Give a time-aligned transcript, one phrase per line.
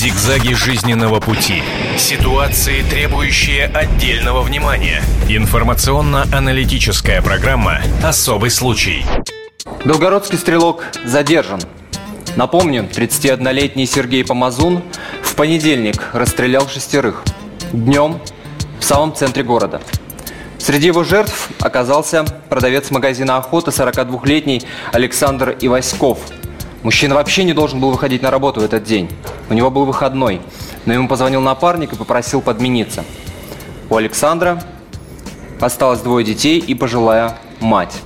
[0.00, 1.62] Зигзаги жизненного пути.
[1.98, 5.02] Ситуации, требующие отдельного внимания.
[5.28, 9.04] Информационно-аналитическая программа «Особый случай».
[9.84, 11.60] Белгородский стрелок задержан.
[12.34, 14.82] Напомню, 31-летний Сергей Помазун
[15.22, 17.22] в понедельник расстрелял шестерых.
[17.70, 18.22] Днем
[18.78, 19.82] в самом центре города.
[20.56, 24.62] Среди его жертв оказался продавец магазина «Охота» 42-летний
[24.94, 26.20] Александр Иваськов.
[26.82, 29.10] Мужчина вообще не должен был выходить на работу в этот день.
[29.50, 30.40] У него был выходной,
[30.86, 33.04] но ему позвонил напарник и попросил подмениться.
[33.90, 34.62] У Александра
[35.60, 38.00] осталось двое детей и пожилая мать.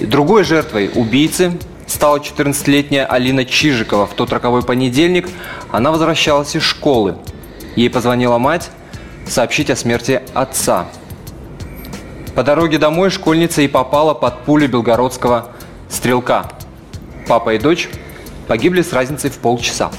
[0.00, 1.52] Другой жертвой убийцы
[1.86, 4.06] стала 14-летняя Алина Чижикова.
[4.06, 5.28] В тот роковой понедельник
[5.70, 7.16] она возвращалась из школы.
[7.76, 8.70] Ей позвонила мать
[9.26, 10.86] сообщить о смерти отца.
[12.34, 15.52] По дороге домой школьница и попала под пулю белгородского
[15.88, 16.55] стрелка.
[17.26, 17.88] Папа и дочь
[18.46, 19.90] погибли с разницей в полчаса.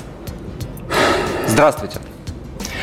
[1.45, 1.99] Здравствуйте.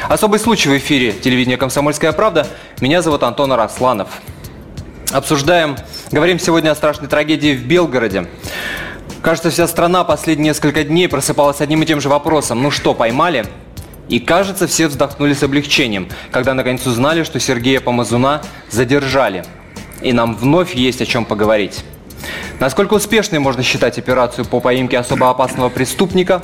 [0.08, 2.46] Особый случай в эфире телевидения «Комсомольская правда».
[2.80, 4.08] Меня зовут Антон Арасланов.
[5.12, 5.76] Обсуждаем,
[6.10, 8.26] говорим сегодня о страшной трагедии в Белгороде.
[9.22, 12.62] Кажется, вся страна последние несколько дней просыпалась одним и тем же вопросом.
[12.62, 13.46] Ну что, поймали?
[14.10, 19.46] И кажется, все вздохнули с облегчением, когда наконец узнали, что Сергея Помазуна задержали.
[20.02, 21.82] И нам вновь есть о чем поговорить.
[22.60, 26.42] Насколько успешной можно считать операцию по поимке особо опасного преступника?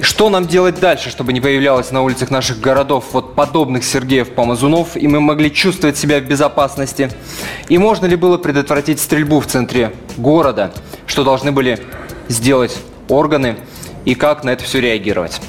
[0.00, 4.96] Что нам делать дальше, чтобы не появлялось на улицах наших городов вот подобных Сергеев Помазунов,
[4.96, 7.10] и мы могли чувствовать себя в безопасности?
[7.68, 10.72] И можно ли было предотвратить стрельбу в центре города?
[11.06, 11.78] Что должны были
[12.28, 12.76] сделать
[13.08, 13.56] органы?
[14.04, 15.40] И как на это все реагировать?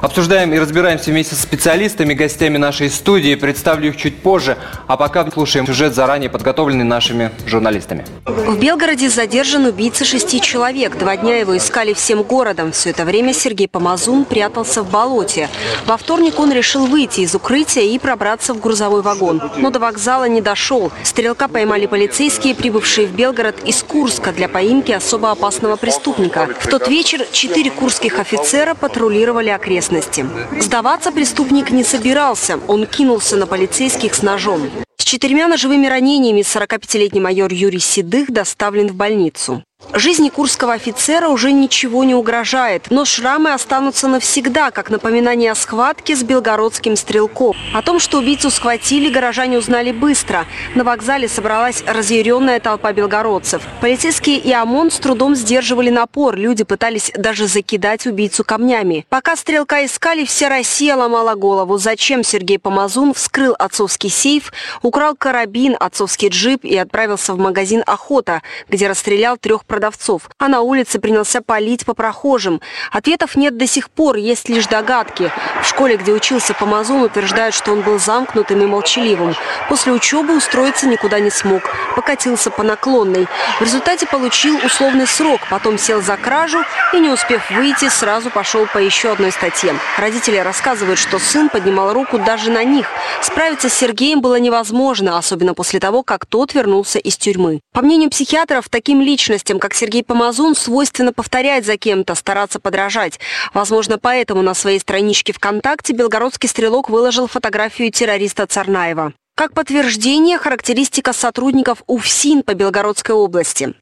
[0.00, 3.34] Обсуждаем и разбираемся вместе с специалистами, гостями нашей студии.
[3.34, 4.56] Представлю их чуть позже.
[4.86, 8.04] А пока слушаем сюжет, заранее подготовленный нашими журналистами.
[8.24, 10.96] В Белгороде задержан убийца шести человек.
[10.96, 12.70] Два дня его искали всем городом.
[12.72, 15.48] Все это время Сергей Помазун прятался в болоте.
[15.86, 19.42] Во вторник он решил выйти из укрытия и пробраться в грузовой вагон.
[19.56, 20.92] Но до вокзала не дошел.
[21.02, 26.48] Стрелка поймали полицейские, прибывшие в Белгород из Курска для поимки особо опасного преступника.
[26.60, 30.26] В тот вечер четыре курских офицера патрулировали окрестности окрестности.
[30.60, 32.58] Сдаваться преступник не собирался.
[32.68, 34.70] Он кинулся на полицейских с ножом.
[34.96, 39.62] С четырьмя ножевыми ранениями 45-летний майор Юрий Седых доставлен в больницу.
[39.94, 46.14] Жизни курского офицера уже ничего не угрожает, но шрамы останутся навсегда, как напоминание о схватке
[46.14, 47.56] с белгородским стрелком.
[47.72, 50.46] О том, что убийцу схватили, горожане узнали быстро.
[50.74, 53.62] На вокзале собралась разъяренная толпа белгородцев.
[53.80, 59.06] Полицейские и ОМОН с трудом сдерживали напор, люди пытались даже закидать убийцу камнями.
[59.08, 64.52] Пока стрелка искали, вся Россия ломала голову, зачем Сергей Помазун вскрыл отцовский сейф,
[64.82, 70.60] украл карабин, отцовский джип и отправился в магазин «Охота», где расстрелял трех продавцов а на
[70.60, 72.60] улице принялся палить по прохожим.
[72.92, 75.30] Ответов нет до сих пор, есть лишь догадки.
[75.62, 79.34] В школе, где учился Помазун, утверждают, что он был замкнутым и молчаливым.
[79.68, 81.62] После учебы устроиться никуда не смог.
[81.96, 83.26] Покатился по наклонной.
[83.58, 86.60] В результате получил условный срок, потом сел за кражу
[86.92, 89.74] и, не успев выйти, сразу пошел по еще одной статье.
[89.98, 92.86] Родители рассказывают, что сын поднимал руку даже на них.
[93.22, 97.60] Справиться с Сергеем было невозможно, особенно после того, как тот вернулся из тюрьмы.
[97.72, 103.20] По мнению психиатров, таким личностям, как как Сергей Помазун, свойственно повторять за кем-то, стараться подражать.
[103.52, 109.12] Возможно, поэтому на своей страничке ВКонтакте белгородский стрелок выложил фотографию террориста Царнаева.
[109.36, 113.74] Как подтверждение, характеристика сотрудников УФСИН по Белгородской области.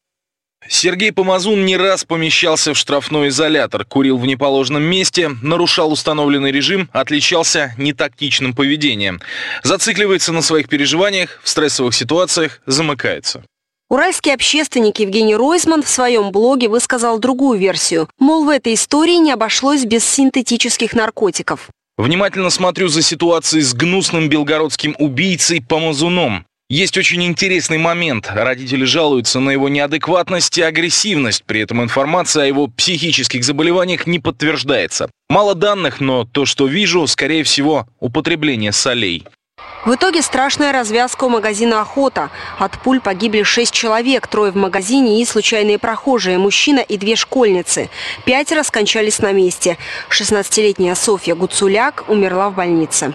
[0.68, 6.90] Сергей Помазун не раз помещался в штрафной изолятор, курил в неположенном месте, нарушал установленный режим,
[6.92, 9.20] отличался нетактичным поведением.
[9.62, 13.44] Зацикливается на своих переживаниях, в стрессовых ситуациях замыкается.
[13.88, 18.08] Уральский общественник Евгений Ройзман в своем блоге высказал другую версию.
[18.18, 21.68] Мол, в этой истории не обошлось без синтетических наркотиков.
[21.96, 26.44] Внимательно смотрю за ситуацией с гнусным белгородским убийцей Помазуном.
[26.68, 28.28] Есть очень интересный момент.
[28.34, 31.44] Родители жалуются на его неадекватность и агрессивность.
[31.44, 35.08] При этом информация о его психических заболеваниях не подтверждается.
[35.30, 39.24] Мало данных, но то, что вижу, скорее всего, употребление солей.
[39.84, 42.30] В итоге страшная развязка у магазина «Охота».
[42.58, 47.88] От пуль погибли шесть человек, трое в магазине и случайные прохожие, мужчина и две школьницы.
[48.24, 49.78] Пятеро скончались на месте.
[50.10, 53.14] 16-летняя Софья Гуцуляк умерла в больнице.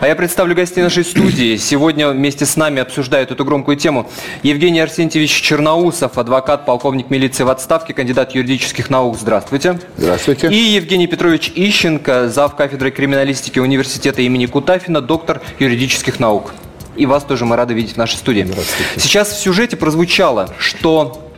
[0.00, 1.56] А я представлю гостей нашей студии.
[1.56, 4.06] Сегодня вместе с нами обсуждают эту громкую тему
[4.42, 9.16] Евгений Арсентьевич Черноусов, адвокат, полковник милиции в отставке, кандидат юридических наук.
[9.18, 9.80] Здравствуйте.
[9.96, 10.48] Здравствуйте.
[10.48, 12.54] И Евгений Петрович Ищенко, зав.
[12.54, 16.52] кафедры криминалистики университета имени Кутафина, доктор юридических наук.
[16.94, 18.46] И вас тоже мы рады видеть в нашей студии.
[18.96, 21.30] Сейчас в сюжете прозвучало, что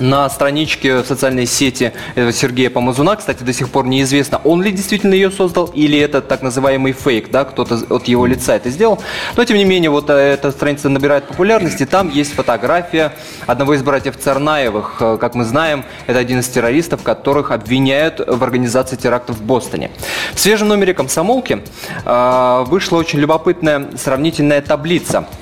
[0.00, 3.16] на страничке в социальной сети Сергея Помазуна.
[3.16, 7.30] Кстати, до сих пор неизвестно, он ли действительно ее создал или это так называемый фейк,
[7.30, 9.00] да, кто-то от его лица это сделал.
[9.36, 11.86] Но, тем не менее, вот э, эта страница набирает популярности.
[11.86, 13.12] Там есть фотография
[13.46, 14.96] одного из братьев Царнаевых.
[15.00, 19.90] Э, как мы знаем, это один из террористов, которых обвиняют в организации терактов в Бостоне.
[20.34, 21.62] В свежем номере «Комсомолки»
[22.04, 25.26] э, вышла очень любопытная сравнительная таблица–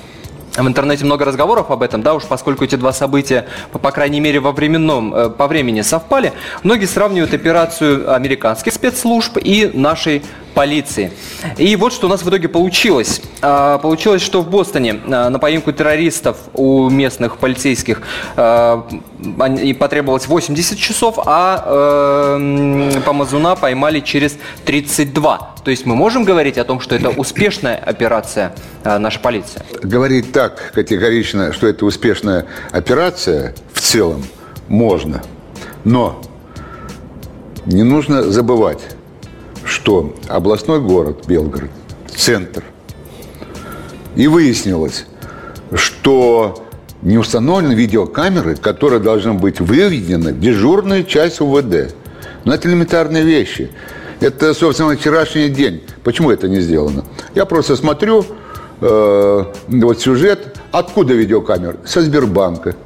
[0.55, 4.39] в интернете много разговоров об этом, да, уж поскольку эти два события, по, крайней мере,
[4.39, 6.33] во временном, э, по времени совпали,
[6.63, 10.23] многие сравнивают операцию американских спецслужб и нашей
[10.53, 11.11] полиции.
[11.57, 13.21] И вот что у нас в итоге получилось.
[13.41, 18.01] А, получилось, что в Бостоне а, на поимку террористов у местных полицейских
[18.35, 18.87] а,
[19.79, 22.37] потребовалось 80 часов, а
[23.05, 25.55] Помазуна поймали через 32.
[25.63, 28.53] То есть мы можем говорить о том, что это успешная операция
[28.83, 29.61] нашей полиции?
[29.81, 34.23] Говорить так категорично, что это успешная операция в целом
[34.67, 35.21] можно.
[35.83, 36.21] Но
[37.65, 38.81] не нужно забывать,
[39.83, 41.69] что областной город Белгород,
[42.15, 42.63] центр,
[44.15, 45.05] и выяснилось,
[45.75, 46.63] что
[47.01, 51.93] не установлены видеокамеры, которые должны быть выведены в дежурную часть УВД.
[52.45, 53.71] Но это элементарные вещи.
[54.21, 55.83] Это, собственно, вчерашний день.
[56.05, 57.03] Почему это не сделано?
[57.35, 58.25] Я просто смотрю
[58.79, 60.59] э, вот сюжет.
[60.71, 61.75] Откуда видеокамера?
[61.83, 62.77] Со Сбербанка.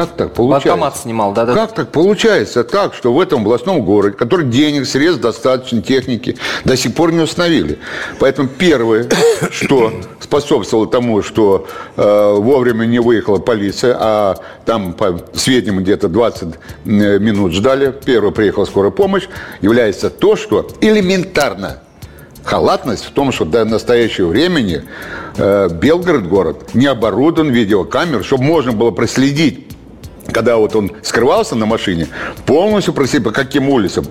[0.00, 0.70] Как так получается?
[0.70, 1.52] Автомат снимал, да, да.
[1.52, 6.74] Как так получается так, что в этом областном городе, который денег, средств достаточно, техники, до
[6.74, 7.78] сих пор не установили.
[8.18, 9.10] Поэтому первое,
[9.50, 11.66] что способствовало тому, что
[11.98, 18.30] э, вовремя не выехала полиция, а там по сведениям где-то 20 э, минут ждали, первое
[18.30, 19.28] приехала скорая помощь,
[19.60, 21.80] является то, что элементарно
[22.42, 24.82] халатность в том, что до настоящего времени
[25.36, 29.66] э, Белгород город не оборудован видеокамер, чтобы можно было проследить
[30.30, 32.08] когда вот он скрывался на машине,
[32.46, 34.06] полностью просили по каким улицам.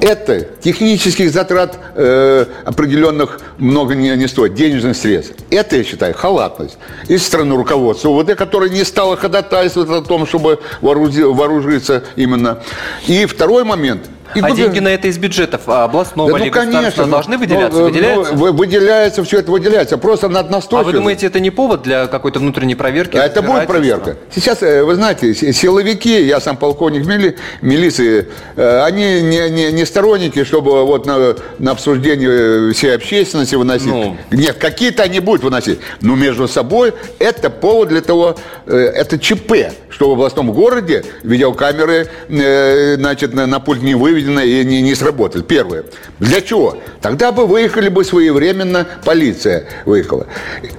[0.00, 5.34] Это технических затрат э, определенных много не, не стоит, денежных средств.
[5.48, 6.76] Это, я считаю, халатность.
[7.06, 12.64] И стороны руководства УВД, которое не стало ходатайствовать о том, чтобы вооружиться именно.
[13.06, 16.50] И второй момент– и а деньги на это из бюджетов а областного да, ну, или
[16.50, 17.78] конечно, должны выделяться?
[17.78, 18.34] Ну, выделяются?
[18.34, 19.98] Ну, выделяется, все это выделяется.
[19.98, 20.94] Просто над настойчивость.
[20.94, 23.16] А вы думаете, это не повод для какой-то внутренней проверки?
[23.16, 24.16] А это будет проверка.
[24.34, 29.84] Сейчас, э, вы знаете, силовики, я сам полковник мили, милиции, э, они не, не, не
[29.84, 33.86] сторонники, чтобы вот на, на обсуждение всей общественности выносить.
[33.86, 34.16] Ну.
[34.30, 35.80] Нет, какие-то они будут выносить.
[36.00, 38.36] Но между собой это повод для того,
[38.66, 39.52] э, это ЧП,
[39.90, 44.94] что в областном городе видеокамеры значит, на, на пульт не выведены выведено и не, не
[44.94, 45.42] сработали.
[45.42, 45.84] Первое.
[46.18, 46.78] Для чего?
[47.00, 50.26] Тогда бы выехали бы своевременно, полиция выехала.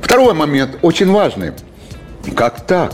[0.02, 1.52] Второй момент, очень важный.
[2.36, 2.94] Как так?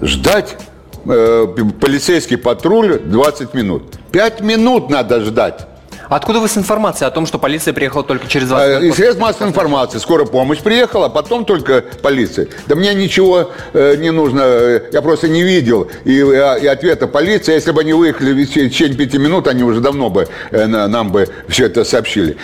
[0.00, 0.56] Ждать
[1.04, 1.46] э,
[1.80, 3.94] полицейский патруль 20 минут.
[4.12, 5.66] 5 минут надо ждать.
[6.14, 8.62] Откуда вы с информацией о том, что полиция приехала только через вас?
[8.62, 9.98] Э, из средств массовой информации.
[9.98, 12.48] Скорая помощь приехала, потом только полиция.
[12.66, 15.88] Да мне ничего э, не нужно, я просто не видел.
[16.04, 19.80] И, э, и ответа полиции, если бы они выехали в течение пяти минут, они уже
[19.80, 22.36] давно бы э, нам бы все это сообщили.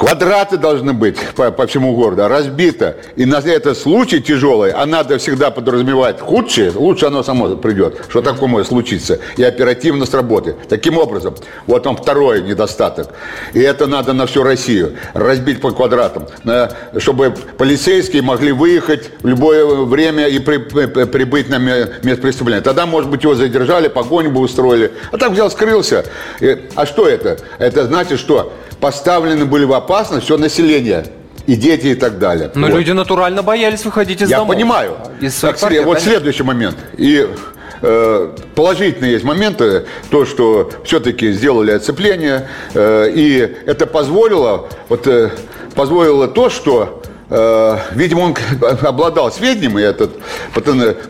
[0.00, 2.96] Квадраты должны быть по, по всему городу, разбито.
[3.16, 8.22] И на этот случай тяжелый, а надо всегда подразумевать худшее, лучше оно само придет, что
[8.22, 10.56] такое может случиться, и оперативно сработает.
[10.70, 11.34] Таким образом,
[11.66, 13.08] вот он второй недостаток.
[13.52, 16.28] И это надо на всю Россию, разбить по квадратам,
[16.96, 22.62] чтобы полицейские могли выехать в любое время и при, при, прибыть на место преступления.
[22.62, 24.92] Тогда, может быть, его задержали, погоню бы устроили.
[25.12, 26.06] А так взял, скрылся.
[26.74, 27.36] А что это?
[27.58, 31.06] Это значит, что поставлены были в опасность все население
[31.46, 32.50] и дети и так далее.
[32.54, 32.76] Но вот.
[32.76, 34.54] люди натурально боялись выходить из Я домов.
[34.54, 34.96] Я понимаю.
[35.20, 36.76] Из так, квартир, вот следующий момент.
[36.96, 37.26] И
[37.82, 45.30] э, положительные есть моменты, то, что все-таки сделали оцепление, э, и это позволило, вот, э,
[45.74, 48.36] позволило то, что видимо, он
[48.82, 50.10] обладал сведением, и этот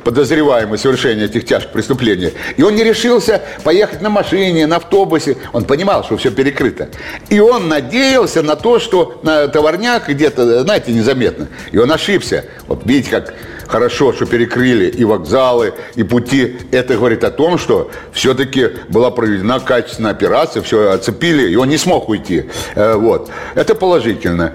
[0.04, 2.32] подозреваемый совершение этих тяжких преступлений.
[2.56, 5.36] И он не решился поехать на машине, на автобусе.
[5.52, 6.88] Он понимал, что все перекрыто.
[7.30, 11.48] И он надеялся на то, что на товарняк где-то, знаете, незаметно.
[11.72, 12.44] И он ошибся.
[12.66, 13.34] Вот видите, как
[13.70, 16.58] хорошо, что перекрыли и вокзалы, и пути.
[16.72, 21.78] Это говорит о том, что все-таки была проведена качественная операция, все оцепили, и он не
[21.78, 22.46] смог уйти.
[22.74, 23.30] Э, вот.
[23.54, 24.54] Это положительно.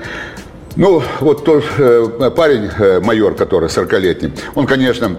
[0.77, 5.17] Ну, вот тот э, парень, э, майор, который 40-летний, он, конечно,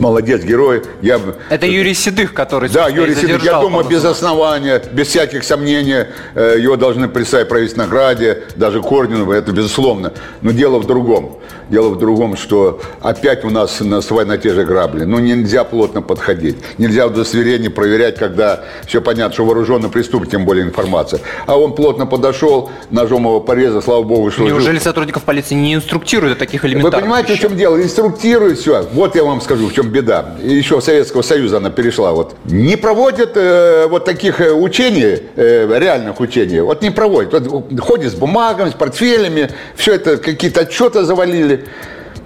[0.00, 0.82] молодец, герой.
[1.02, 1.20] Я...
[1.50, 6.56] Это Юрий Седых, который Да, Юрий Седых, я думаю, без основания, без всяких сомнений, э,
[6.58, 10.12] его должны представить правительственной награде, даже Корнину, это безусловно.
[10.42, 11.38] Но дело в другом.
[11.70, 15.04] Дело в другом, что опять у нас наступают на те же грабли.
[15.04, 16.56] Ну, нельзя плотно подходить.
[16.78, 21.20] Нельзя удостоверение проверять, когда все понятно, что вооруженный преступник, тем более информация.
[21.46, 24.44] А он плотно подошел, ножом его порезал, слава богу, что...
[24.44, 24.84] Неужели жил.
[24.84, 27.46] сотрудников полиции не инструктируют о таких элементарных Вы понимаете, вещах?
[27.46, 27.82] в чем дело?
[27.82, 28.86] Инструктируют все.
[28.92, 30.36] Вот я вам скажу, в чем беда.
[30.42, 32.12] Еще Советского Союза она перешла.
[32.12, 32.36] Вот.
[32.44, 36.60] Не проводят э, вот таких э, учений, э, реальных учений.
[36.60, 37.46] Вот не проводят.
[37.46, 41.66] Вот, ходят с бумагами, с портфелями, все это какие-то отчеты завалили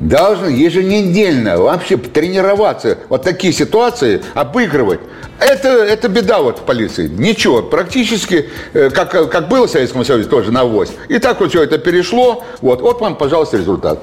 [0.00, 5.00] должны еженедельно вообще тренироваться, вот такие ситуации обыгрывать.
[5.38, 7.08] Это, это беда вот в полиции.
[7.08, 10.90] Ничего, практически, э, как, как было в Советском Союзе, тоже на вось.
[11.08, 12.44] И так вот все это перешло.
[12.60, 14.00] Вот, вот вам, пожалуйста, результат.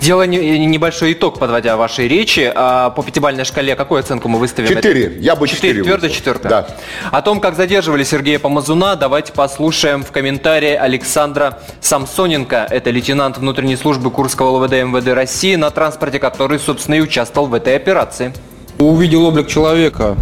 [0.00, 4.68] Делая небольшой итог, подводя вашей речи, а, по пятибалльной шкале какую оценку мы выставим?
[4.68, 5.16] Четыре.
[5.20, 5.82] Я бы четыре.
[5.82, 6.48] Твердая четверка?
[6.48, 6.66] Да.
[7.10, 12.66] О том, как задерживали Сергея Помазуна, давайте послушаем в комментарии Александра Самсоненко.
[12.70, 17.54] Это лейтенант внутренней службы Курского ЛВД МВД России, на транспорте который, собственно, и участвовал в
[17.54, 18.32] этой операции.
[18.78, 20.16] Увидел облик человека,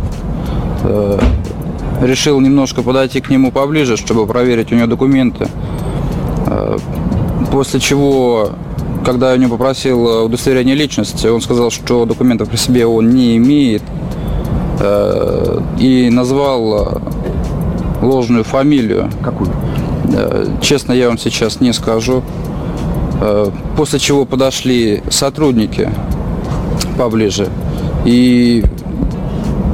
[0.85, 1.19] э,
[2.03, 5.49] решил немножко подойти к нему поближе, чтобы проверить у него документы.
[6.47, 6.79] Э,
[7.51, 8.51] после чего
[9.05, 13.11] когда я у него попросил э, удостоверение личности, он сказал, что документов при себе он
[13.11, 13.83] не имеет.
[14.81, 16.99] Э, и назвал э,
[18.03, 19.11] ложную фамилию.
[19.23, 19.51] Какую?
[20.61, 22.23] Честно, я вам сейчас не скажу.
[23.77, 25.91] После чего подошли сотрудники
[26.99, 27.49] поближе.
[28.05, 28.63] И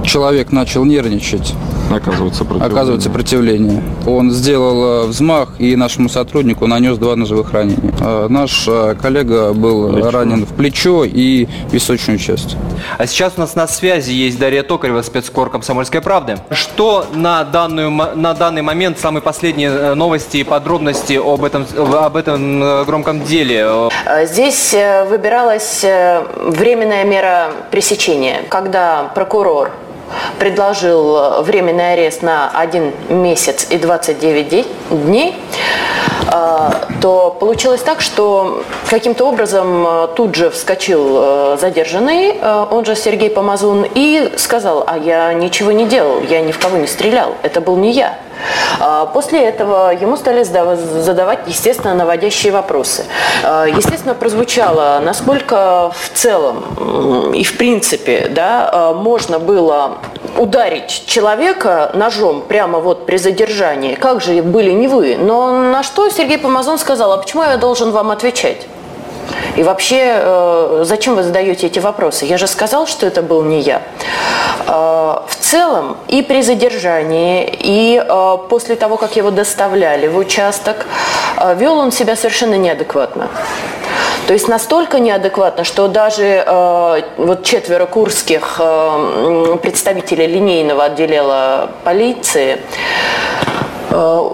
[0.05, 1.55] человек начал нервничать.
[1.91, 2.73] Оказывается сопротивление.
[2.73, 3.83] Оказывает сопротивление.
[4.17, 7.93] Он сделал э, взмах и нашему сотруднику нанес два ножевых ранения.
[8.01, 10.11] Э, наш э, коллега был плечо.
[10.11, 12.57] ранен в плечо и височную часть.
[12.99, 16.39] А сейчас у нас на связи есть Дарья Токарева, спецкор «Комсомольской правды».
[16.51, 22.85] Что на, данную, на данный момент самые последние новости и подробности об этом, об этом
[22.85, 23.69] громком деле?
[24.25, 24.75] Здесь
[25.09, 29.71] выбиралась временная мера пресечения, когда прокурор
[30.39, 35.37] предложил э, временный арест на один месяц и 29 дней,
[36.33, 42.41] э, то получилось так, что каким-то образом э, тут же вскочил задержанный,
[42.71, 46.77] он же Сергей Помазун, и сказал, а я ничего не делал, я ни в кого
[46.77, 48.19] не стрелял, это был не я.
[48.79, 53.05] А после этого ему стали задавать, естественно, наводящие вопросы.
[53.45, 59.99] А, естественно, прозвучало, насколько в целом и в принципе да, а, можно было
[60.37, 63.95] ударить человека ножом прямо вот при задержании.
[63.95, 65.17] Как же были не вы?
[65.19, 68.67] Но на что Сергей Помазон сказал, а почему я должен вам отвечать?
[69.57, 72.25] И вообще, э, зачем вы задаете эти вопросы?
[72.25, 73.83] Я же сказал, что это был не я.
[74.67, 74.73] Э,
[75.27, 80.87] в целом, и при задержании, и э, после того, как его доставляли в участок,
[81.57, 83.29] вел он себя совершенно неадекватно.
[84.27, 86.45] То есть настолько неадекватно, что даже
[87.17, 88.61] вот четверо курских
[89.63, 92.61] представителей линейного отделения полиции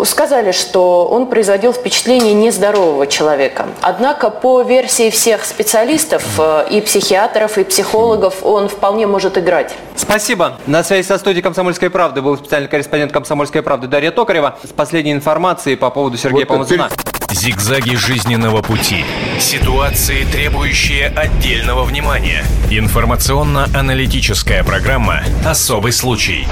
[0.05, 3.67] сказали, что он производил впечатление нездорового человека.
[3.81, 9.75] Однако по версии всех специалистов, э, и психиатров, и психологов, он вполне может играть.
[9.95, 10.59] Спасибо.
[10.67, 15.13] На связи со студией «Комсомольской правды» был специальный корреспондент «Комсомольской правды» Дарья Токарева с последней
[15.13, 16.89] информацией по поводу Сергея вот Помазуна.
[17.31, 19.05] Зигзаги жизненного пути.
[19.41, 22.45] Ситуации, требующие отдельного внимания.
[22.71, 26.47] Информационно-аналитическая программа «Особый случай».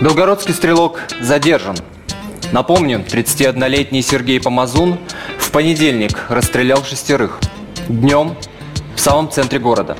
[0.00, 1.76] Белгородский стрелок задержан.
[2.52, 4.98] Напомню, 31-летний Сергей Помазун
[5.38, 7.38] в понедельник расстрелял шестерых.
[7.88, 8.34] Днем
[8.96, 9.96] в самом центре города.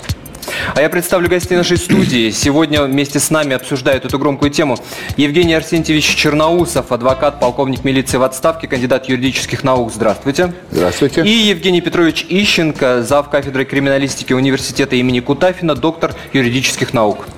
[0.74, 2.30] А я представлю гостей нашей студии.
[2.30, 4.76] Сегодня вместе с нами обсуждают эту громкую тему
[5.16, 9.92] Евгений Арсентьевич Черноусов, адвокат, полковник милиции в отставке, кандидат юридических наук.
[9.94, 10.52] Здравствуйте.
[10.72, 11.22] Здравствуйте.
[11.22, 13.30] И Евгений Петрович Ищенко, зав.
[13.30, 17.28] кафедры криминалистики университета имени Кутафина, доктор юридических наук.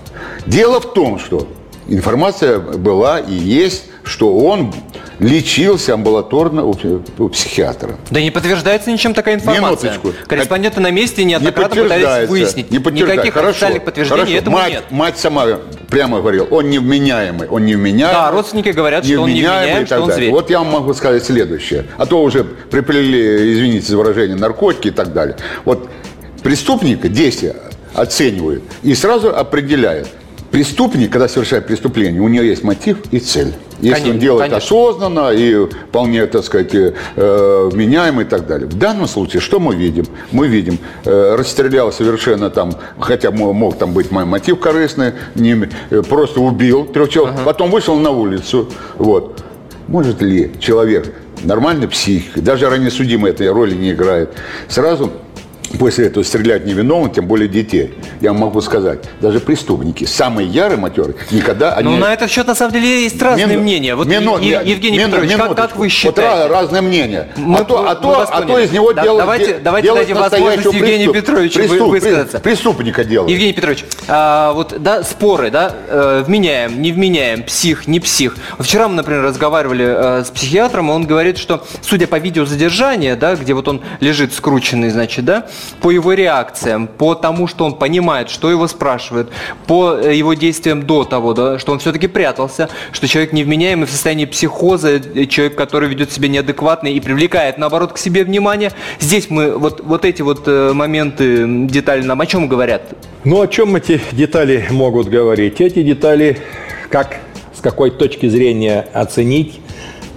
[0.46, 1.46] Дело в том, что
[1.86, 4.72] информация была и есть, что он
[5.22, 6.74] лечился амбулаторно у,
[7.18, 7.96] у психиатра.
[8.10, 9.92] Да не подтверждается ничем такая информация.
[9.92, 10.12] Минуточку.
[10.28, 12.70] Корреспонденты на месте неоднократно не пытались выяснить.
[12.70, 14.38] Не Никаких хорошо, официальных подтверждений хорошо.
[14.38, 14.84] этому мать, нет.
[14.90, 15.46] Мать сама
[15.88, 18.14] прямо говорила, он невменяемый, он невменяемый.
[18.14, 20.30] Да, родственники говорят, что он невменяемый, что он зверь.
[20.30, 21.86] Вот я вам могу сказать следующее.
[21.96, 25.36] А то уже приплели, извините за выражение, наркотики и так далее.
[25.64, 25.88] Вот
[26.42, 27.56] преступника действия
[27.94, 30.08] оценивают и сразу определяют,
[30.52, 33.54] преступник, когда совершает преступление, у него есть мотив и цель.
[33.80, 34.58] Если Конечно, он делает конечно.
[34.58, 36.92] осознанно и вполне, так сказать, э,
[38.20, 38.68] и так далее.
[38.68, 40.04] В данном случае что мы видим?
[40.30, 45.68] Мы видим, э, расстрелял совершенно там, хотя мо- мог там быть мой мотив корыстный, не,
[45.90, 48.68] э, просто убил трех человек, потом вышел на улицу.
[48.98, 49.42] Вот.
[49.88, 54.30] Может ли человек, нормальный псих, даже ранее судимый этой роли не играет,
[54.68, 55.10] сразу
[55.78, 57.94] после этого стрелять невиновных, тем более детей.
[58.20, 61.88] Я могу сказать, даже преступники, самые ярые матеры, никогда они...
[61.90, 63.94] Ну, на этот счет, на самом деле, есть разные Мину- мнения.
[63.94, 65.78] Вот, мину- Е- Евгений мину- Петрович, как, как минуточку.
[65.78, 66.20] вы Вот считаете?
[66.22, 67.28] ra- разные мнения.
[67.36, 69.22] Мы- а то, а то, а то из него Да, делают...
[69.24, 72.40] давайте- давайте делают дадим возможность настоящего Евгению преступ- Петровичу преступ- высказаться.
[72.40, 73.30] Преступника делают.
[73.30, 78.36] Евгений Петрович, а, вот да, споры, да, э, вменяем, не вменяем, псих, не псих.
[78.58, 79.84] Вчера мы, например, разговаривали
[80.20, 84.90] э, с психиатром, он говорит, что, судя по видеозадержанию, да, где вот он лежит скрученный,
[84.90, 85.46] значит, да,
[85.80, 89.30] по его реакциям, по тому, что он понимает, что его спрашивают,
[89.66, 93.90] по э, его действиям до того, да, что он все-таки прятался, что человек невменяемый в
[93.90, 98.72] состоянии психоза, э, человек, который ведет себя неадекватно и привлекает, наоборот, к себе внимание.
[99.00, 102.82] Здесь мы, вот, вот эти вот э, моменты, детали нам о чем говорят?
[103.24, 105.60] Ну, о чем эти детали могут говорить?
[105.60, 106.38] Эти детали,
[106.90, 107.16] как,
[107.54, 109.61] с какой точки зрения оценить,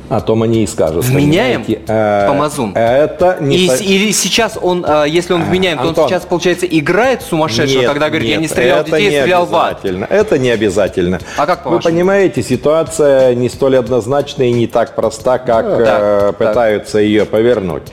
[0.09, 1.05] о том они и скажут.
[1.05, 1.63] Вменяем?
[1.88, 2.74] Э, Помазун?
[2.75, 3.57] Это не...
[3.57, 6.09] И, со- Или сейчас он, э, если он вменяем, то он Антон.
[6.09, 9.21] сейчас, получается, играет сумасшедшего, Нет, когда говорит, я нет, не стрелял в детей, не я
[9.21, 9.85] стрелял в ад.
[10.09, 11.19] Это не обязательно.
[11.38, 11.93] А как Вы по-вашему?
[11.93, 15.85] понимаете, ситуация не столь однозначна и не так проста, как Так, э,
[16.27, 16.38] так.
[16.38, 17.83] пытаются ее повернуть.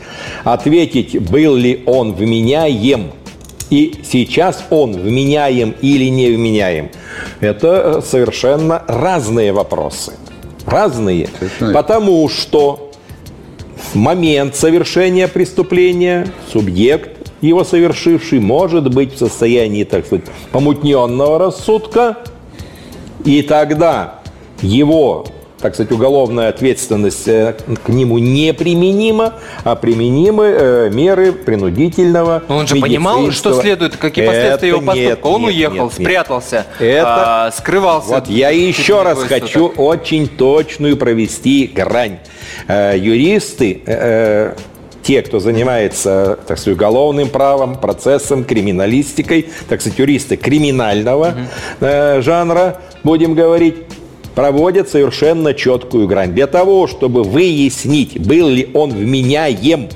[0.44, 3.12] Ответить, был ли он вменяем
[3.70, 6.90] и сейчас он вменяем или не вменяем,
[7.40, 10.12] это э, совершенно разные вопросы.
[10.66, 11.28] Разные.
[11.72, 12.90] Потому что
[13.92, 22.18] в момент совершения преступления субъект, его совершивший, может быть в состоянии, так сказать, помутненного рассудка,
[23.24, 24.20] и тогда
[24.60, 25.26] его,
[25.62, 27.54] так сказать, уголовная ответственность э,
[27.84, 33.96] к нему не применима, а применимы э, меры принудительного Но он же понимал, что следует,
[33.96, 35.26] какие последствия Это его нет, поступка.
[35.26, 38.08] он нет, уехал, нет, спрятался, Это- а, скрывался.
[38.08, 42.18] Вот я еще раз хочу очень точную провести грань.
[42.66, 43.80] Э, Юристы,
[45.02, 51.34] те, кто занимается, так сказать, уголовным правом, процессом, криминалистикой, так сказать, юристы криминального
[51.80, 53.76] э, жанра, будем говорить,
[54.34, 56.32] проводят совершенно четкую грань.
[56.32, 59.88] Для того, чтобы выяснить, был ли он вменяем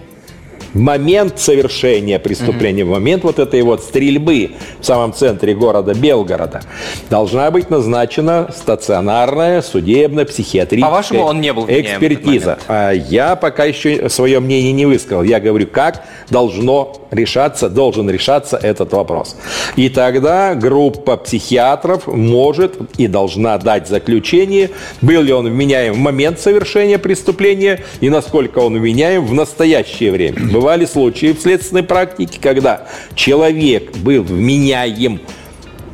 [0.78, 6.62] момент совершения преступления, в момент вот этой вот стрельбы в самом центре города Белгорода,
[7.10, 12.58] должна быть назначена стационарная судебно-психиатрическая По-вашему, он не был экспертиза.
[12.68, 15.22] А я пока еще свое мнение не высказал.
[15.22, 19.36] Я говорю, как должно решаться, должен решаться этот вопрос.
[19.76, 26.40] И тогда группа психиатров может и должна дать заключение, был ли он вменяем в момент
[26.40, 30.38] совершения преступления и насколько он вменяем в настоящее время.
[30.66, 35.20] Бывали случаи в следственной практике, когда человек был вменяем,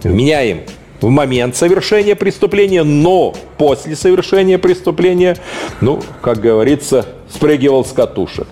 [0.03, 0.63] вменяем
[1.03, 5.37] в момент совершения преступления, но после совершения преступления,
[5.83, 8.47] ну, как говорится, спрыгивал с катушек.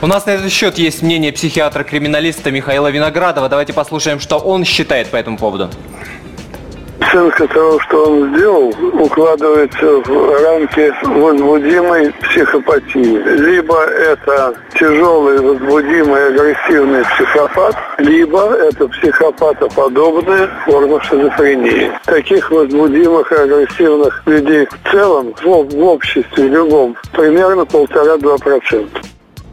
[0.00, 3.50] У нас на этот счет есть мнение психиатра-криминалиста Михаила Виноградова.
[3.50, 5.68] Давайте послушаем, что он считает по этому поводу.
[7.06, 13.22] Оценка того, что он сделал, укладывается в рамки возбудимой психопатии.
[13.38, 21.92] Либо это тяжелый, возбудимый, агрессивный психопат, либо это психопатоподобная форма шизофрении.
[22.04, 29.00] Таких возбудимых и агрессивных людей в целом в, в обществе любом примерно полтора-два процента.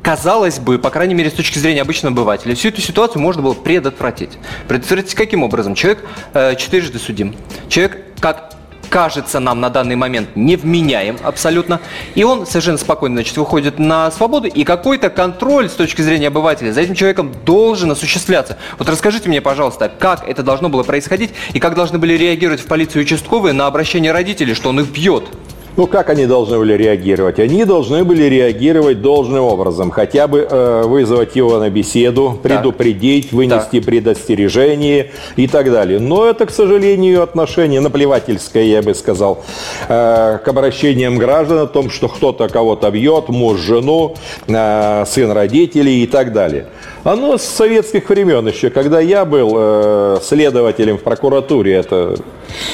[0.03, 3.53] Казалось бы, по крайней мере, с точки зрения обычного обывателя, всю эту ситуацию можно было
[3.53, 4.31] предотвратить.
[4.67, 5.75] Предотвратить каким образом?
[5.75, 7.33] Человек э, четырежды судим.
[7.69, 8.53] Человек, как
[8.89, 11.79] кажется нам на данный момент, невменяем абсолютно.
[12.15, 16.73] И он совершенно спокойно, значит, выходит на свободу, и какой-то контроль с точки зрения обывателя
[16.73, 18.57] за этим человеком должен осуществляться.
[18.77, 22.67] Вот расскажите мне, пожалуйста, как это должно было происходить, и как должны были реагировать в
[22.67, 25.29] полиции участковые на обращение родителей, что он их бьет.
[25.75, 27.39] Ну, как они должны были реагировать?
[27.39, 29.89] Они должны были реагировать должным образом.
[29.89, 35.99] Хотя бы э, вызвать его на беседу, предупредить, вынести предостережение и так далее.
[35.99, 39.43] Но это, к сожалению, отношение наплевательское, я бы сказал,
[39.87, 44.15] э, к обращениям граждан о том, что кто-то кого-то бьет, муж жену,
[44.47, 46.67] э, сын родителей и так далее.
[47.03, 52.15] Оно с советских времен еще, когда я был э, следователем в прокуратуре, это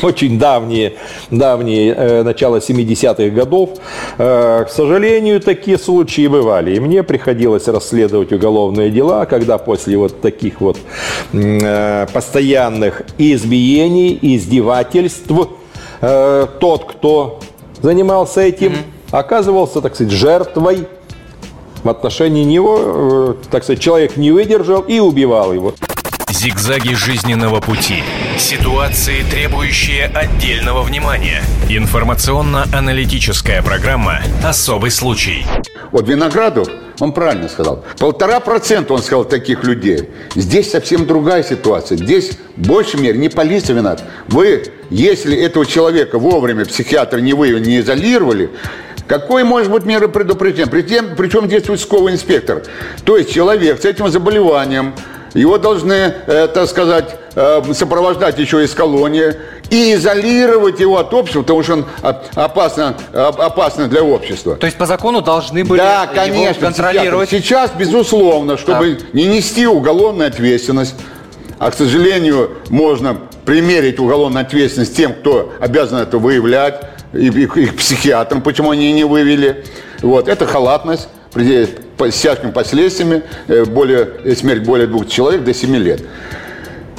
[0.04, 0.94] очень давние,
[1.32, 3.72] давние э, начало 70-х годов.
[4.20, 6.76] Э, к сожалению, такие случаи бывали.
[6.76, 10.78] И мне приходилось расследовать уголовные дела, когда после вот таких вот
[11.34, 15.32] э, постоянных избиений, издевательств,
[16.02, 17.40] э, тот, кто
[17.82, 19.18] занимался этим, mm-hmm.
[19.18, 20.88] оказывался, так сказать, жертвой
[21.84, 25.74] в отношении него, э, так сказать, человек не выдержал и убивал его.
[26.30, 28.04] Зигзаги жизненного пути.
[28.38, 31.42] Ситуации, требующие отдельного внимания.
[31.68, 35.46] Информационно-аналитическая программа «Особый случай».
[35.92, 36.68] Вот Виноградов,
[37.00, 40.10] он правильно сказал, полтора процента, он сказал, таких людей.
[40.36, 41.98] Здесь совсем другая ситуация.
[41.98, 44.04] Здесь в большей мере не полиция виновата.
[44.28, 48.52] Вы, если этого человека вовремя психиатр не вы не изолировали,
[49.10, 50.70] какой может быть меры предупреждения?
[50.70, 52.62] Причем, причем здесь участковый инспектор.
[53.04, 54.94] То есть человек с этим заболеванием,
[55.34, 59.34] его должны, э, так сказать, э, сопровождать еще из колонии
[59.72, 61.86] и изолировать его от общества, потому что он
[62.36, 64.56] опасно, опасно для общества.
[64.56, 67.30] То есть по закону должны были да, конечно, его контролировать?
[67.30, 69.06] Сейчас, сейчас безусловно, чтобы да.
[69.14, 70.96] не нести уголовную ответственность,
[71.58, 76.82] а, к сожалению, можно примерить уголовную ответственность тем, кто обязан это выявлять,
[77.14, 79.66] их, их психиатрам, почему они не вывели.
[80.02, 80.28] Вот.
[80.28, 86.02] Это халатность с тяжкими последствиями, э, более, э, смерть более двух человек до 7 лет.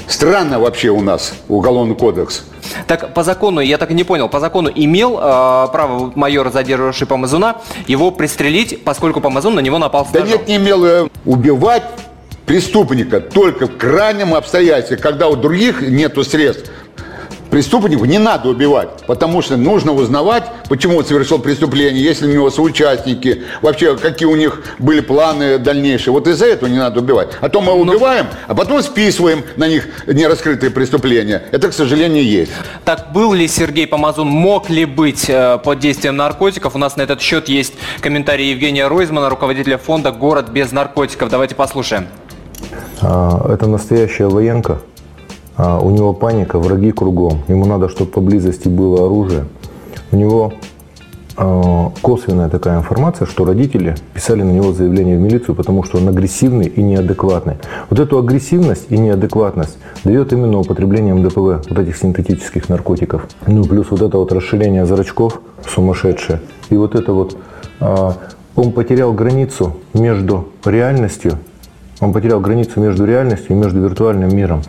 [0.06, 2.42] Странно вообще у нас уголовный кодекс.
[2.86, 7.06] Так по закону, я так и не понял, по закону имел э, право майор, задерживавший
[7.06, 10.84] Помазуна, его пристрелить, поскольку Помазун на него напал с Да нет, не имел.
[10.84, 11.84] Э, убивать
[12.46, 16.70] преступника только в крайнем обстоятельстве, когда у других нету средств
[17.50, 22.50] Преступнику не надо убивать, потому что нужно узнавать, почему он совершил преступление, если у него
[22.50, 26.12] соучастники, вообще какие у них были планы дальнейшие.
[26.12, 27.30] Вот из-за этого не надо убивать.
[27.40, 31.42] А то мы ну, убиваем, а потом списываем на них нераскрытые преступления.
[31.50, 32.52] Это, к сожалению, есть.
[32.84, 36.76] Так был ли Сергей Помазун, мог ли быть э, под действием наркотиков?
[36.76, 41.28] У нас на этот счет есть комментарий Евгения Ройзмана, руководителя фонда «Город без наркотиков».
[41.28, 42.06] Давайте послушаем.
[43.00, 44.80] А, это настоящая военка
[45.80, 49.44] у него паника, враги кругом, ему надо, чтобы поблизости было оружие.
[50.12, 50.52] У него
[51.42, 56.06] а, косвенная такая информация, что родители писали на него заявление в милицию, потому что он
[56.06, 57.54] агрессивный и неадекватный.
[57.88, 63.26] Вот эту агрессивность и неадекватность дает именно употребление МДПВ, вот этих синтетических наркотиков.
[63.46, 66.42] Ну, плюс вот это вот расширение зрачков сумасшедшее.
[66.68, 67.38] И вот это вот,
[67.80, 68.16] а,
[68.54, 71.38] он потерял границу между реальностью,
[72.00, 74.60] он потерял границу между реальностью и между виртуальным миром.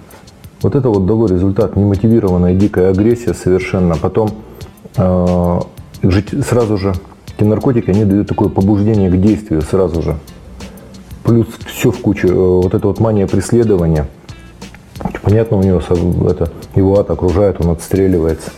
[0.62, 3.96] Вот это вот дало результат немотивированная дикая агрессия совершенно.
[3.96, 4.30] Потом
[4.96, 5.60] э,
[6.48, 6.94] сразу же
[7.36, 10.18] эти наркотики, они дают такое побуждение к действию сразу же.
[11.24, 14.08] Плюс все в кучу, э, вот эта вот мания преследования.
[15.24, 15.80] Понятно, у него
[16.30, 18.52] это, его ад окружает, он отстреливается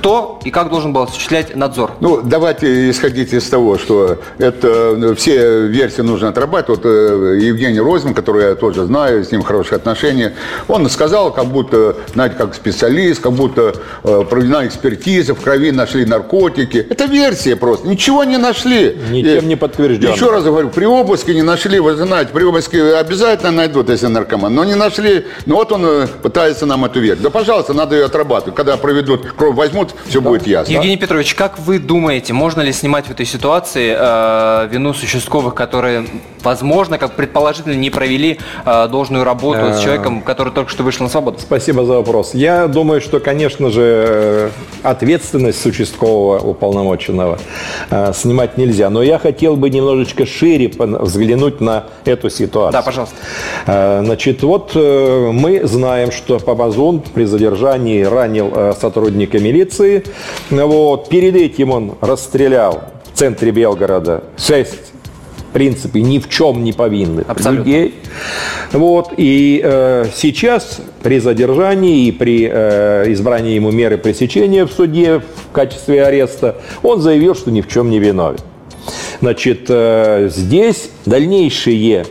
[0.00, 1.92] кто и как должен был осуществлять надзор?
[2.00, 6.82] Ну, давайте исходить из того, что это ну, все версии нужно отрабатывать.
[6.82, 10.32] Вот э, Евгений Розин, который я тоже знаю, с ним хорошие отношения,
[10.68, 16.06] он сказал, как будто, знаете, как специалист, как будто э, проведена экспертиза, в крови нашли
[16.06, 16.78] наркотики.
[16.88, 17.86] Это версия просто.
[17.86, 18.96] Ничего не нашли.
[19.10, 20.14] Ничем не подтверждено.
[20.14, 24.54] Еще раз говорю, при обыске не нашли, вы знаете, при обыске обязательно найдут, если наркоман,
[24.54, 25.26] но не нашли.
[25.44, 27.24] Ну вот он э, пытается нам эту версию.
[27.24, 28.54] Да, пожалуйста, надо ее отрабатывать.
[28.54, 30.72] Когда проведут, кровь возьмут, все будет ясно.
[30.72, 35.54] Евгений Петрович, как вы думаете, можно ли снимать в этой ситуации э, вину с участковых,
[35.54, 36.06] которые,
[36.42, 41.04] возможно, как предположительно, не провели э, должную работу с э, человеком, который только что вышел
[41.04, 41.38] на свободу?
[41.40, 42.34] Спасибо за вопрос.
[42.34, 44.50] Я думаю, что, конечно же,
[44.82, 47.38] ответственность с участкового уполномоченного
[47.90, 48.90] э, снимать нельзя.
[48.90, 52.72] Но я хотел бы немножечко шире взглянуть на эту ситуацию.
[52.72, 53.16] Да, пожалуйста.
[53.66, 60.04] Э, значит, вот э, мы знаем, что Папазон при задержании ранил э, сотрудника милиции.
[60.50, 61.08] Вот.
[61.08, 64.89] Перед этим он расстрелял в центре Белгорода шесть
[65.50, 67.64] в принципе, ни в чем не повинных Абсолютно.
[67.64, 67.94] людей.
[68.70, 69.12] Вот.
[69.16, 75.52] И э, сейчас при задержании и при э, избрании ему меры пресечения в суде в
[75.52, 78.38] качестве ареста он заявил, что ни в чем не виновен.
[79.20, 82.06] Значит, э, здесь дальнейшие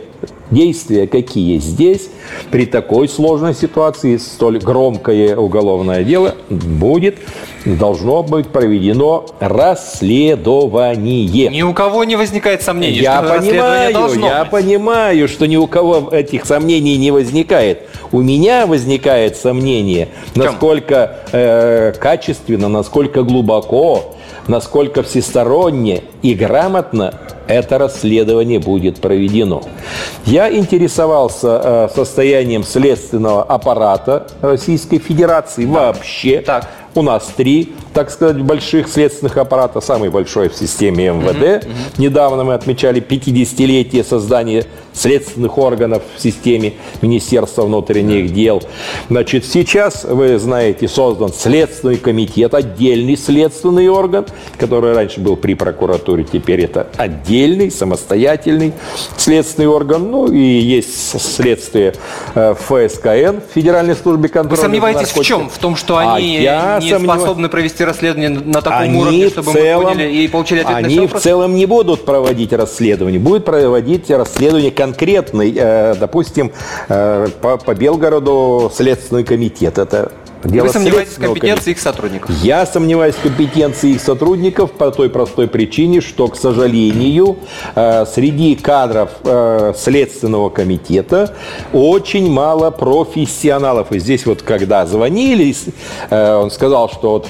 [0.50, 2.10] действия какие здесь
[2.50, 7.18] при такой сложной ситуации, столь громкое уголовное дело будет
[7.64, 11.48] должно быть проведено расследование.
[11.48, 14.50] Ни у кого не возникает сомнений, я что понимаю, должно Я быть.
[14.50, 17.88] понимаю, что ни у кого этих сомнений не возникает.
[18.12, 24.14] У меня возникает сомнение, насколько э, качественно, насколько глубоко,
[24.46, 27.14] насколько всесторонне и грамотно
[27.48, 29.62] это расследование будет проведено.
[30.24, 36.40] Я интересовался э, состоянием следственного аппарата Российской Федерации вообще.
[36.40, 36.68] Так.
[36.94, 39.80] У нас три, так сказать, больших следственных аппарата.
[39.80, 41.64] Самый большой в системе МВД.
[41.98, 48.60] Недавно мы отмечали 50-летие создания следственных органов в системе Министерства внутренних дел.
[49.08, 54.26] Значит, сейчас, вы знаете, создан Следственный комитет, отдельный следственный орган,
[54.58, 57.30] который раньше был при прокуратуре, теперь это отдельный,
[57.70, 58.72] самостоятельный
[59.16, 60.10] следственный орган.
[60.10, 61.94] Ну и есть следствие
[62.34, 64.56] э, ФСКН, Федеральной службе контроля.
[64.56, 65.48] Вы сомневаетесь в чем?
[65.48, 67.20] В том, что А они я не сомневаюсь.
[67.22, 70.78] способны провести расследование на таком Они уровне, чтобы целом- мы поняли и получили ответ на
[70.78, 76.52] Они все в целом не будут проводить расследование, будут проводить расследование конкретный, э, допустим,
[76.88, 79.78] э, по, по Белгороду Следственный комитет.
[79.78, 80.12] Это
[80.44, 82.30] дело Вы сомневаетесь в компетенции их сотрудников?
[82.42, 87.38] я сомневаюсь в компетенции их сотрудников по той простой причине, что, к сожалению,
[87.74, 91.34] э, среди кадров э, Следственного комитета
[91.72, 93.92] очень мало профессионалов.
[93.92, 95.54] И здесь вот, когда звонили,
[96.10, 97.28] э, он сказал, что вот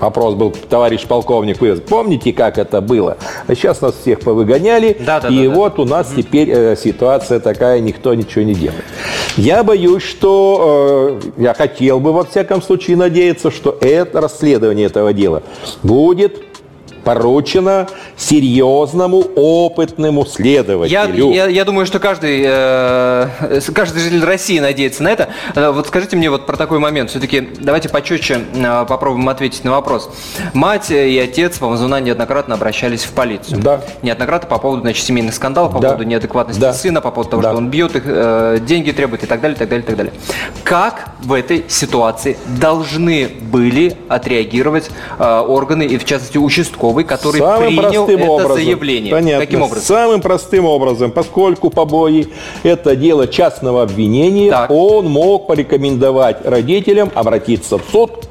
[0.00, 3.16] вопрос был, товарищ полковник, вы помните, как это было?
[3.46, 5.54] А сейчас нас всех повыгоняли, Да, да, и да, да.
[5.54, 8.84] вот у нас теперь э, ситуация такая, никто ничего не делает.
[9.36, 15.12] Я боюсь, что э, я хотел бы во всяком случае надеяться, что это расследование этого
[15.12, 15.42] дела
[15.82, 16.45] будет
[17.06, 21.30] поручено серьезному, опытному Я, следователю.
[21.30, 25.28] я, я думаю, что каждый, э, каждый житель России надеется на это.
[25.54, 27.10] Э, Вот скажите мне вот про такой момент.
[27.10, 30.10] Все-таки давайте почетче э, попробуем ответить на вопрос.
[30.52, 33.60] Мать и отец Памазуна неоднократно обращались в полицию.
[33.60, 33.82] Да.
[34.02, 35.90] Неоднократно по поводу значит, семейных скандалов, по Да.
[35.90, 36.72] поводу неадекватности Да.
[36.72, 37.50] сына, по поводу того, Да.
[37.50, 40.12] что он бьет их, э, деньги требует и так далее, так далее, так далее.
[40.64, 44.90] Как в этой ситуации должны были отреагировать
[45.20, 46.38] э, органы и в частности
[47.04, 48.56] участковый, который Самым принял это образом.
[48.56, 49.12] заявление?
[49.12, 49.44] Понятно.
[49.44, 49.84] Каким образом?
[49.84, 52.28] Самым простым образом, поскольку побои–
[52.62, 54.70] это дело частного обвинения, Так.
[54.70, 58.28] он мог порекомендовать родителям обратиться в суд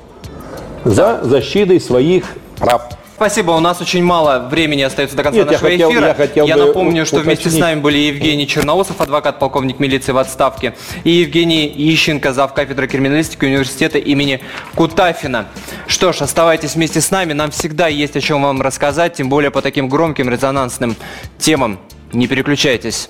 [0.83, 2.89] за защитой своих прав.
[3.15, 6.07] Спасибо, у нас очень мало времени остается до конца Нет, я нашего хотел- эфира.
[6.07, 10.17] я хотел бы напомню, что вместе с нами были Евгений Черноусов, адвокат, полковник милиции в
[10.17, 10.75] отставке,
[11.05, 12.53] и Евгений Ищенко, зав.
[12.53, 14.41] кафедры криминалистики университета имени
[14.75, 15.47] Кутафина.
[15.87, 19.49] Что ж, оставайтесь вместе с нами, нам всегда есть о чем вам рассказать, тем более
[19.49, 20.97] по таким громким резонансным
[21.37, 21.79] темам.
[22.11, 23.09] Не переключайтесь.